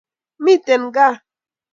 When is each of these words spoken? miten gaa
miten 0.43 0.83
gaa 0.95 1.15